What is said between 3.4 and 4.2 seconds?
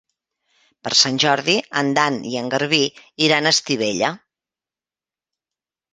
a Estivella.